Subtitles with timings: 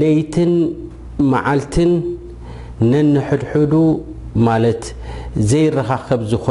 [0.00, 0.36] ሌት
[1.32, 1.90] መዓልትን
[3.14, 3.42] نحድ
[5.50, 6.46] ዘይረኻኸብ ዝኾ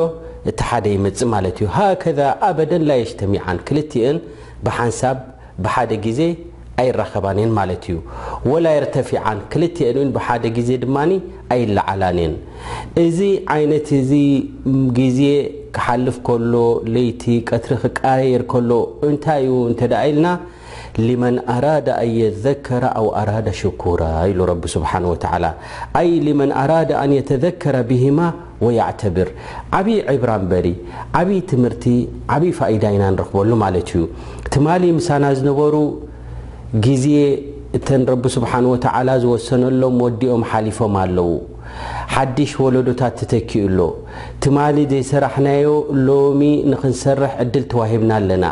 [0.50, 0.60] እቲ
[0.92, 2.24] يፅ ሃذ
[5.68, 6.22] ኣ ሚ ዜ
[6.88, 7.98] ይረኸባን የን ማለት እዩ
[8.50, 10.96] ወላ የርተፊዓን ክልተአን ው ብሓደ ግዜ ድማ
[11.56, 12.34] ኣይለዓላን እየን
[13.04, 13.18] እዚ
[13.56, 14.12] ዓይነት እዚ
[15.00, 15.20] ግዜ
[15.76, 16.54] ክሓልፍ ከሎ
[16.94, 18.70] ለይቲ ቀትሪ ክቃየር ከሎ
[19.10, 20.30] እንታይ እዩ እንተዳ ኢልና
[21.06, 25.44] ልመን ኣራዳ ኣ የዘከራ ኣብ ኣራዳ ሽኩራ ኢሉ ረቢ ስብሓን ወተላ
[26.00, 28.18] ኣይ ልመን ኣራዳ ኣንየተዘከረ ብሂማ
[28.66, 29.28] ወያዕተብር
[29.78, 30.66] ዓብዪ ዕብራ ንበሪ
[31.20, 31.86] ዓብይ ትምህርቲ
[32.36, 34.02] ዓብይ ፋኢዳ ኢና ንረክበሉ ማለት እዩ
[34.54, 34.66] ትማ
[34.98, 35.74] ምሳና ዝነበሩ
[36.84, 37.06] ጊዜ
[37.76, 41.28] እተን ረቢ ስብሓን ወተዓላ ዝወሰነሎም ወዲኦም ሓሊፎም ኣለዉ
[42.14, 43.80] ሓድሽ ወለዶታት ትተኪኡሎ
[44.44, 45.68] ትማሊ ዘይሰራሕናዮ
[46.06, 48.44] ሎሚ ንኽንሰርሕ ዕድል ተዋሂብና ኣለና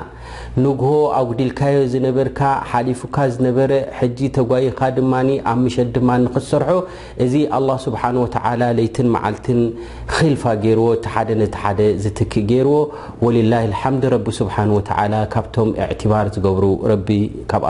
[0.62, 0.70] ን
[1.18, 2.38] ኣጉዲልካዮ ዝነበርካ
[2.70, 3.72] ሓሊፉካ ዝነበረ
[4.18, 5.12] ጂ ተጓይካ ድማ
[5.50, 6.70] ኣብ ምሸት ድማ ክሰርሑ
[7.24, 9.46] እዚ ه ስሓه ለይትን መዓልት
[10.14, 12.74] ክልፋ ገይርዎ ቲ ሓደ ቲ ደ ዝትክእ ገይርዎ
[13.26, 13.52] ወላ
[14.38, 14.50] ስ
[15.36, 15.68] ካብቶም
[16.12, 16.64] ባር ዝገብሩ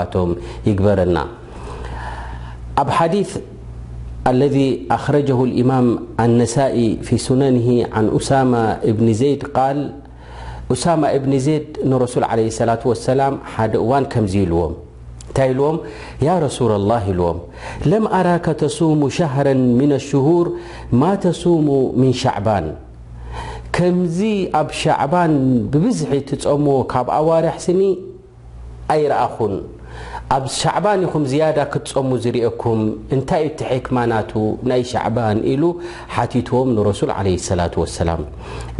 [0.03, 0.31] ኣቶም
[0.71, 1.17] ይግበረና
[2.83, 3.31] ኣብ ሓث
[4.41, 4.57] ለذ
[4.99, 5.17] ኣረ
[5.71, 5.75] ማ
[7.09, 7.41] ف ን
[8.31, 8.39] ሳ
[8.99, 9.43] ብኒ ዘይድ
[10.73, 14.61] ኡሳማ እብኒ ዜድ ንረሱ ع ة وላ ሓደ እዋን ከዙ ልዎ
[15.29, 17.39] እንታይ ዎ ረس لله ይልዎም
[17.91, 20.47] ለم أራك ተصوሙ شهረا من الሽهوር
[21.01, 21.69] ማ ተصوሙ
[22.01, 22.67] من ሻዕባን
[23.77, 24.19] ከምዚ
[24.61, 25.33] ኣብ ሻዕባን
[25.73, 27.81] ብብዝሒ ፀሞዎ ካብ ኣዋርሕ ስኒ
[28.95, 29.55] ኣይረአኹን
[30.35, 32.81] ኣብ ሻዕባን ኢኹም ዝያዳ ክትፀሙ ዝርአኩም
[33.15, 34.33] እንታይ እዩ እትሕክማ ናቱ
[34.71, 35.63] ናይ ሻዕባን ኢሉ
[36.17, 37.61] ሓቲትዎም ንረሱል ለ ሰላ
[37.97, 38.11] ሰላ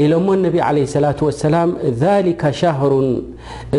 [0.05, 0.57] ኢሎሞ ነቢ
[1.05, 1.11] ላ
[1.45, 1.57] ሰላ
[2.03, 3.09] ذሊከ ሻህሩን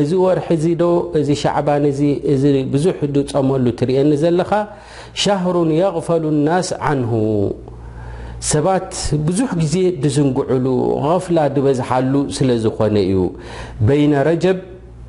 [0.02, 0.88] እዚ ወርሒዙ ዶ
[1.20, 2.02] እዚ ሻዕባን እዚ
[2.34, 2.44] እዚ
[2.74, 2.96] ብዙሕ
[3.32, 4.52] ፀመሉ ትርኤኒ ዘለኻ
[5.26, 7.12] ሻህሩ የغፈሉ ናስ ዓንሁ
[8.52, 8.92] ሰባት
[9.30, 10.66] ብዙሕ ግዜ ድዝንግዕሉ
[11.08, 13.16] غፍላ ድበዝሓሉ ስለ ዝኾነ እዩ
[14.02, 14.59] ይነ ረጀብ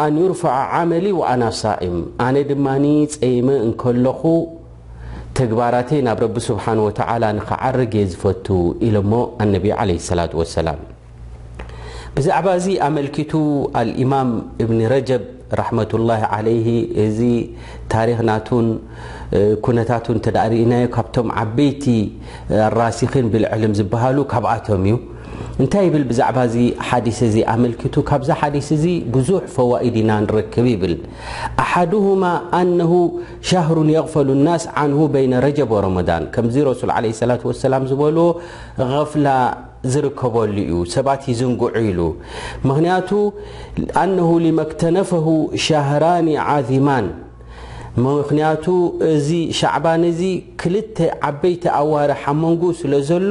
[0.00, 1.08] መ
[2.26, 2.66] ኣነ ድማ
[3.14, 4.22] ፀيመ እከለኹ
[5.38, 5.74] ተግባራ
[6.06, 6.22] ናብ
[7.48, 8.46] ከዓርግ ዝፈቱ
[8.88, 9.12] ኢሎሞ
[10.18, 10.72] ላ
[12.16, 13.32] ብዛዕባ ዚ ኣመلቱ
[14.14, 14.30] ማም
[14.64, 15.10] እብኒ ረጀ
[15.58, 15.64] ة
[16.20, 16.34] ه ع
[17.04, 17.18] እዚ
[18.28, 18.30] ና
[19.78, 19.94] ነታ
[20.64, 20.98] እና ካ
[21.42, 21.84] ዓበይቲ
[22.82, 23.00] ራሲ
[23.32, 24.68] ብዕልም ዝሉ ካብኣቶ
[25.60, 26.58] እንታይ ይብል ብዛዕባ ዚ
[26.88, 28.84] ሓዲስ እዚ ኣመልክቱ ካብዛ ሓዲስ እዙ
[29.14, 30.94] ብዙሕ ፈዋኢድ ኢና ንረክብ ይብል
[31.64, 32.24] ኣሓድሁማ
[32.58, 32.92] ኣነሁ
[33.48, 36.92] ሻህሩን የغፈሉ ናስ ዓንሁ በይነ ረጀቦ ረመን ከምዚ ረሱል
[37.30, 38.26] ላ ሰላ ዝበልዎ
[38.92, 39.28] غፍላ
[39.92, 42.00] ዝርከበሉ እዩ ሰባት ዝንጉዑ ኢሉ
[42.68, 43.08] ምክንያቱ
[44.02, 45.26] ኣነሁ ሊመክተነፈሁ
[45.66, 47.08] ሻህራን ዓዚማን
[48.06, 48.66] ምክንያቱ
[49.14, 49.28] እዚ
[49.60, 50.20] ሻዕባን እዚ
[50.60, 50.98] ክልተ
[51.30, 53.30] ዓበይቲ ኣዋር ሓመንጉ ስለ ዘሎ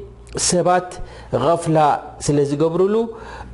[0.49, 0.89] ሰባት
[1.43, 1.75] غፍل
[2.25, 2.95] ስለ ዝገብرሉ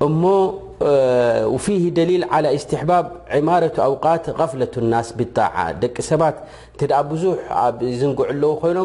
[0.06, 6.22] እ فه دليل على استبب عمرة اوقት غفلة النስ بلطعة ደቂ ሰባ
[7.22, 7.24] ዙ
[8.00, 8.20] ዝንع
[8.72, 8.82] ይኖ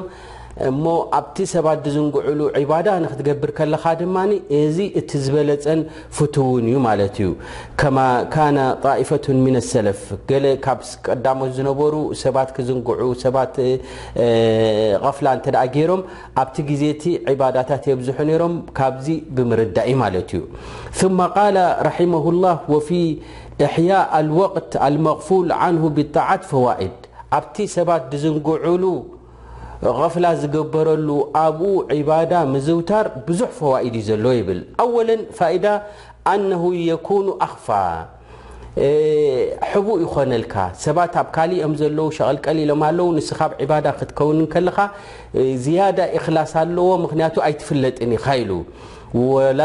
[0.66, 0.70] እ
[1.18, 2.48] ኣብቲ ሰባ ዝንሉ
[2.86, 3.50] ዳ ትገብር
[4.00, 4.40] ድ
[4.76, 5.80] ዚ እ ዝበለፀን
[6.16, 6.80] ፍው ዩ
[9.10, 9.18] ፈ
[9.70, 10.00] ሰለፍ
[11.38, 11.94] ሞ ዝነሩ
[12.56, 12.68] ክዝ
[13.02, 13.12] ሮ
[16.42, 17.16] ኣ ዜ
[17.56, 17.72] ዳታ
[18.08, 18.12] ዝ
[19.06, 20.44] ዚ ብምርዳ ዩ
[20.98, 21.48] ث ه ት
[24.36, 24.80] غ ት
[25.26, 25.50] ፈድ
[28.04, 28.86] ኣ ን
[29.90, 31.08] ቀፍላ ዝግበረሉ
[31.44, 31.70] ኣብኡ
[32.00, 35.66] ዒባዳ ምዝውታር ብዙሕ ፈዋኢድ እዩ ዘለዎ ይብል ኣወለን ፋኢዳ
[36.32, 37.66] ኣነሁ የኩኑ ኣኽፋ
[39.70, 44.78] ሕቡ ይኮነልካ ሰባት ኣብ ካሊ እኦም ዘለዉ ሸቐልቀል ኢሎም ኣለዉ ንስ ካብ ዒባዳ ክትከውን ከለካ
[45.64, 48.50] ዝያዳ እክላስ ኣለዎ ምክንያቱ ኣይትፍለጥን ኢኸ ኢሉ
[49.20, 49.60] ዋ ን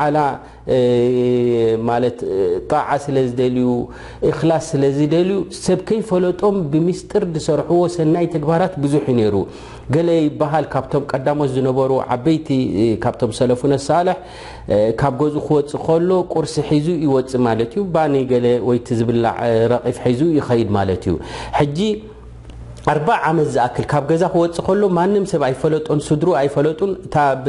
[0.01, 0.15] ራ ዝህ ፅ
[1.89, 2.19] ማለት
[2.71, 3.69] ጠዓ ስለዝደልዩ
[4.31, 9.37] እክላስ ስለዝደልዩ ሰብ ከይፈለጦም ብምስጢር ዝሰርሕዎ ሰናይ ተግባራት ብዙሕ ዩ ነይሩ
[9.95, 12.49] ገለ ይበሃል ካብቶም ቀዳሞት ዝነበሩ ዓበይቲ
[13.05, 14.17] ካብቶም ሰለፉ ነሳልሕ
[15.03, 19.39] ካብ ገዝኡ ክወፅ ከሎ ቁርሲ ሒዙ ይወፅ ማለት ዩ ባኒ ገ ወይቲ ዝብላዕ
[19.75, 21.15] ረቒፍ ሒዙ ይኸይድ ማለት እዩ
[22.89, 26.91] 4ርባ ዓመት ዝኣክል ካብ ገዛ ክወፅእ ከሎ ማንም ሰብ ኣይፈለጦን ስድሩ ኣይፈለጡን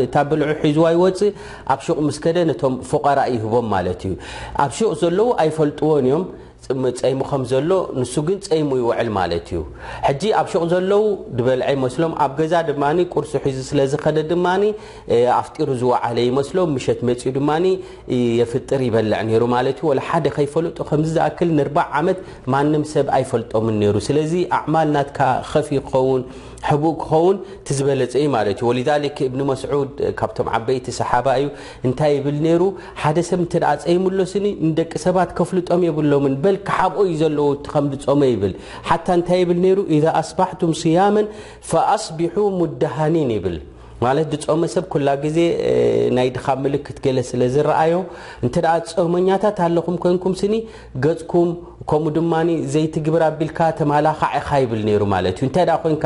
[0.07, 1.31] እታ ብልዑ ሒዙዋ ይወፅእ
[1.73, 4.13] ኣብ ሹቕ ምስ ከደ ነቶም ፍቐራ ይህቦም ማለት እዩ
[4.65, 6.23] ኣብ ሹቕ ዘለዉ ኣይፈልጥዎን እዮም
[6.65, 7.69] ፀይሙ ከምዘሎ
[8.01, 9.59] ንሱ ግን ፀይሙ ይውዕል ማለት እዩ
[10.07, 11.03] ሕጂ ኣብ ሽቕ ዘለዉ
[11.37, 12.83] ድበልዐ ይመስሎም ኣብ ገዛ ድማ
[13.13, 14.45] ቁርሲ ሒዙ ስለዝኸደ ድማ
[15.39, 17.49] ኣፍጢሩ ዝወዓለ ይመስሎም ምሸት መፅኡ ድማ
[18.39, 22.19] የፍጥር ይበልዕ ነይሩ ማለት ዩ ሓደ ከይፈልጡ ከምዝ ዝኣክል ንርባዕ ዓመት
[22.55, 25.19] ማንም ሰብ ኣይፈልጦምን ነይሩ ስለዚ ኣዕማል ናትካ
[25.53, 26.21] ከፍ ይኸውን
[26.69, 27.37] ሕቡኡ ክኸውን
[27.67, 31.47] ቲዝበለፀ ዩ ማለት እዩ ወሊዛልክ እብኒ መስዑድ ካብቶም ዓበይቲ ሰሓባ እዩ
[31.87, 32.63] እንታይ ይብል ነይሩ
[33.01, 38.21] ሓደ ሰብ እንተኣ ፀይምሎ ስኒ ንደቂ ሰባት ከፍልጦም የብሎምን በልክሓብኦ እዩ ዘለዉ ቲ ከም ዝፆመ
[38.33, 38.53] ይብል
[38.89, 41.27] ሓታ እንታይ ይብል ሩ ኢዛ ኣስባሕቱም ስያመን
[41.71, 43.57] ፈኣስቢሑ ሙዳሃኒን ይብል
[44.05, 45.37] ማለት ድፆመ ሰብ ኩላ ግዜ
[46.15, 47.93] ናይ ድካብ ምልክት ገለ ስለ ዝረአዮ
[48.45, 50.53] እንተደኣ ፀመኛታት ኣለኹም ኮንኩም ስኒ
[51.05, 51.49] ገፅኩም
[51.89, 52.33] ከምኡ ድማ
[52.71, 55.97] ዘይቲግብር ኣቢልካ ተማላኻ ዓኻ ይብል ሩ ማለት እዩ እንታይ ኮይን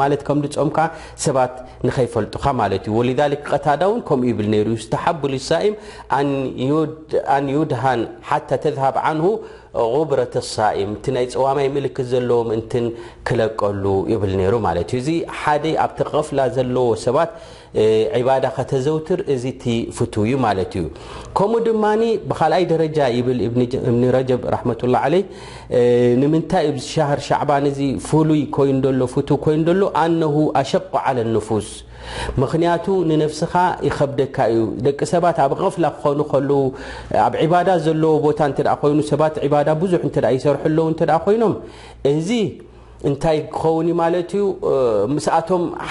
[0.00, 0.78] ማለት ከም ፆምካ
[1.24, 1.54] ሰባት
[1.86, 5.74] ንከይፈልጡኻ ማለት እዩ ወሊሊ ቀታዳ ውን ከምኡ ይብል ሩ ዝተሓብሉ ይሳኢም
[7.36, 9.30] ኣንዩድሃን ሓታ ተዝሃብ ዓንሁ
[9.96, 12.86] ቁብረተ ሳኢም እቲ ናይ ፀዋማይ ምልክት ዘለዎ ምእንትን
[13.28, 15.08] ክለቀሉ ይብል ነይሩ ማለት እዩ እዚ
[15.40, 17.32] ሓደ ኣብቲ ቐፍላ ዘለዎ ሰባት
[17.74, 19.46] ድ ይ ق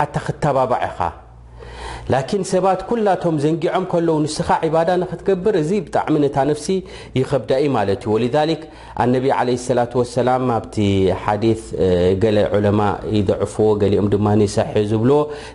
[0.03, 1.27] ዩ ክ
[2.13, 6.67] ላኪን ሰባት ኩላቶም ዘንጊዖም ከለዉ ንስኻ ዒባዳ ንክትገብር እዚ ብጣዕሚ ነታ ነፍሲ
[7.17, 8.25] ይኸብዳ ኢ ማለት እዩ ወል
[9.03, 9.83] ኣነቢ ለ ላ
[10.15, 10.75] ሰላ ኣብቲ
[11.25, 11.43] ሓዲ
[12.23, 12.79] ገለ ዑለማ
[13.17, 15.11] ይضዕፍዎ ገሊኦም ድማ ሰሐ ዝብሎ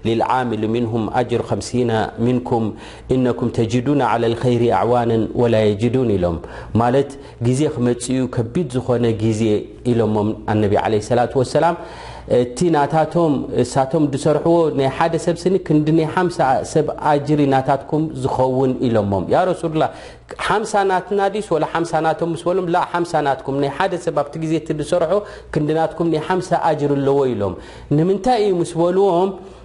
[0.06, 1.90] ልልዓሚሉ ምንሁም ኣጅር ከምሲና
[2.28, 2.66] ምንኩም
[3.16, 4.00] ኢነኩም ተጅዱን
[4.34, 6.38] ልኸይሪ ኣዕዋንን ወላ የጅዱን ኢሎም
[6.82, 7.11] ማለት
[7.49, 9.42] ግዜ ክመፅኡ ከቢድ ዝኾነ ግዜ
[9.94, 10.75] ኢሎሞም ኣነቢ
[11.18, 11.76] ላ ሰላም
[12.40, 16.16] እቲ ናታቶም እሳቶም ድሰርሕዎ ናይ ሓደ ሰብ ስኒ ክንዲ ናይ ሓ
[16.73, 19.90] ሰብ ኣጅር ናታትኩም ዝኸውን ኢሎሞም ያ ረሱሉላህ
[20.47, 24.52] ሓምሳ ናት ናዲስ ወላ ሓሳ ናቶም ምስ በሎዎም ላ ሓሳ ናትኩም ናይ ሓደሰብ ኣብቲ ጊዜ
[24.69, 25.12] ቲ ድሰርሑ
[25.57, 27.57] ክንዲናትኩም ናይ ሓምሳ ኣጅር ኣለዎ ኢሎም
[27.99, 29.31] ንምንታይ እዩ ምስ በልዎም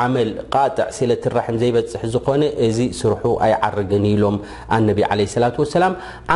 [0.00, 4.36] ዓመል ቃጥዕ ስለት ራሕም ዘይበፅሕ ዝኾነ እዚ ስርሑ ኣይዓርግን ኢሎም
[4.76, 5.26] ኣነቢ ላ
[5.74, 5.84] ሰላ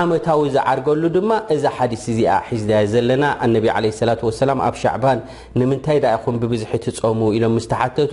[0.00, 3.24] ዓመታዊ ዝዓርገሉ ድማ እዛ ሓዲስ እዚኣ ሒዝ ዘለና
[3.56, 3.90] ነቢ ላ
[4.40, 5.20] ሰላ ኣብ ሻዕባን
[5.60, 8.12] ንምንታይ ዳይኹም ብብዝሒ ፀሙ ኢሎም ምስ ተሓተቱ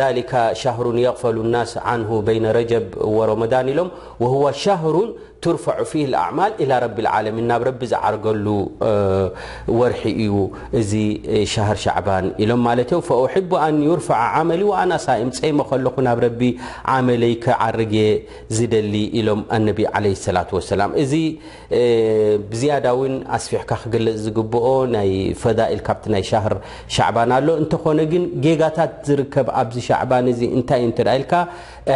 [0.00, 0.32] ذሊካ
[0.62, 2.86] ሻህሩን የቕፈሉ ናስ ን በነ ረጀብ
[3.18, 3.90] ወረመዳን ኢሎም
[4.62, 4.94] ሻሩ
[5.44, 8.46] ትር ف اኣعማል إى ረቢ اዓለሚን ናብ ረቢ ዝዓርገሉ
[9.78, 10.34] ወርሒ እዩ
[10.80, 10.92] እዚ
[11.52, 12.70] ሻሃር ሻዕባን ኢሎም ማ
[13.08, 16.40] فأحب ኣን يርፋع ዓመሊ وኣናሳኤም ፀሞ ከለኹ ናብ ረቢ
[16.96, 17.92] ዓመለይ ክዓርግ
[18.58, 19.98] ዝደሊ ኢሎም ነ ع
[20.42, 20.80] ة وሰላ
[22.52, 25.10] ብዝያዳ ውን ኣስፊሕካ ክገልፅ ዝግብኦ ናይ
[25.42, 26.54] ፈዳኢል ካብቲ ናይ ሻር
[26.94, 31.32] ሻዕባን ኣሎ እንተኾነ ግን ጌጋታት ዝርከብ ኣብዚ ሻዕባን እዚ እንታይእ እንትደ ኢልካ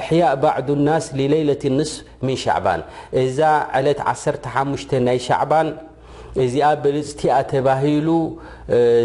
[0.00, 2.82] ኣሕያء ባዕዱ ናስ ሌይለት ንስፍ ምን ሻዕባን
[3.24, 3.40] እዛ
[3.80, 5.68] ዕለት 1ሓሽተ ናይ ሻዕባን
[6.42, 8.08] እዚኣ በልፅቲኣ ተባሂሉ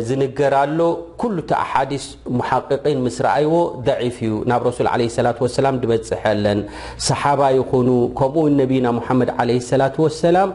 [0.09, 0.79] ዝንገርሎ
[1.21, 2.05] ኩሉ ቲ ኣሓዲስ
[2.37, 3.53] ሙሓቂቂን ምስ ረኣይዎ
[3.87, 6.59] ደዒፍ እዩ ናብ ረሱል ዓለ ላ ሰላ ድበፅሐለን
[7.07, 10.51] ሰሓባ ይኹኑ ከምኡ ነቢና ሙሓመድ ለ ላ ወሰላም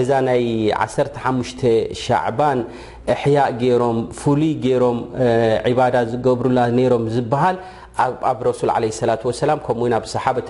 [0.00, 0.42] እዛ ናይ
[0.86, 1.62] 15
[2.04, 2.58] ሻዕባን
[3.14, 4.98] ኣሕያ ገይሮም ፍሉይ ገይሮም
[5.70, 7.56] ዕባዳ ዝገብሩላ ነይሮም ዝበሃል
[8.30, 8.70] ኣብ ረሱል
[9.64, 10.48] ከምኡ ኣብ ሰሓት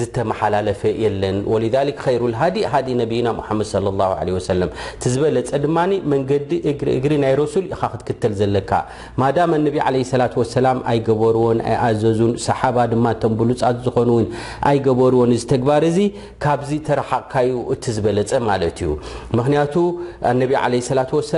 [0.00, 1.56] ዝተመሓላለፈ የለን ወ
[2.22, 3.30] ሩሃዲ ሃዲ ይና
[4.26, 4.32] ድ
[5.14, 5.76] ዝበለፀ ድማ
[6.12, 8.70] መንገዲ እግእግሪ ናይ ረሱል ኢኻ ክትክተል ዘለካ
[9.20, 9.26] ማ
[10.64, 14.10] ላ ኣይገበርዎን ኣኣዘዙን ሰሓባ ድማ ተንብሉፃት ዝኾኑ
[14.70, 15.98] ኣይገበርዎን ተግባር እዚ
[16.44, 18.90] ካብዚ ተረካቕካዩ እ ዝበለፀ ማለት እዩ
[19.38, 19.74] ምክንያቱ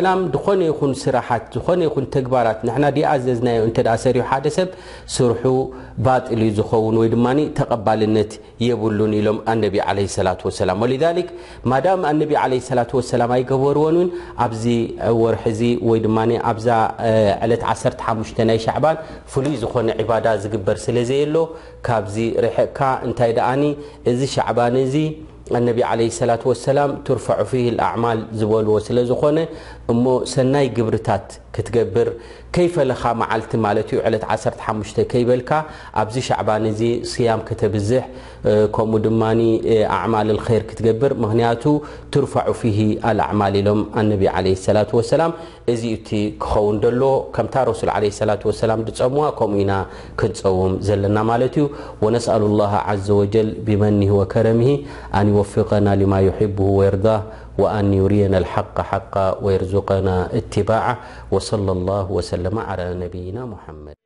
[0.06, 0.10] ላ
[0.44, 2.60] ኾነ ይን ስራሓት ኾነ ይግባራት
[3.12, 4.59] ኣዘዝደ
[5.14, 5.40] ስርሑ
[6.06, 7.26] ባጢል ዝኸውን ወይ ድማ
[7.58, 8.32] ተቐባልነት
[8.66, 9.76] የብሉን ኢሎም ኣነቢ
[10.26, 11.04] ላ ሰላም ሊሊ
[11.72, 14.08] ማዳም ኣነቢ ለ ላ ሰላ ኣይገበርዎን እውን
[14.46, 14.64] ኣብዚ
[15.22, 16.18] ወርሒዚ ወይ ድማ
[16.52, 16.68] ኣብዛ
[17.46, 17.62] ዕለት
[18.08, 18.98] 15 ናይ ሻዕባን
[19.32, 21.36] ፍሉይ ዝኾነ ዒባዳ ዝግበር ስለዘየ ኣሎ
[21.88, 23.62] ካብዚ ርሐቕካ እንታይ ደኣኒ
[24.12, 24.94] እዚ ሻዕባን እዚ
[25.58, 27.52] እነቢ عለ ሰላة ሰላም ትርፋዑ ፊ
[27.86, 29.38] ኣዕማል ዝበልዎ ስለ ዝኾነ
[29.92, 32.08] እሞ ሰናይ ግብርታት ክትገብር
[32.54, 34.24] ከይፈለኻ መዓልቲ ማለት ዩ ዕለት
[34.68, 35.50] 15 ከይበልካ
[36.02, 38.02] ኣብዚ ሻዕባን እዚ صያም ከተብዝሕ
[38.74, 39.22] ከምኡ ድማ
[39.96, 41.64] ኣማል ር ክትገብር ምክንያቱ
[42.14, 43.80] ትርፋዑ ፊ አኣማል ኢሎም
[44.10, 44.24] ነቢ
[44.66, 44.78] ሰላ
[45.72, 46.08] እዚ እቲ
[46.42, 47.02] ክኸውን ደሎ
[47.34, 47.90] ከምታ ረሱል
[48.30, 49.72] ላ ፀምዋ ከምኡ ኢና
[50.20, 51.66] ክንፀውም ዘለና ማለት እዩ
[52.04, 52.72] وነስأሉ الላه
[53.06, 53.34] ዘ وጀ
[53.66, 54.62] ብመኒ وከረሚ
[55.18, 57.20] ኣን ይወፍقና لማ يحب ወርضህ
[57.60, 59.14] وአን ዩርየና ሓق ሓق
[59.62, 60.08] ርقና
[60.68, 60.84] ባع
[61.46, 62.58] ص ነና
[63.64, 63.99] ሐመድ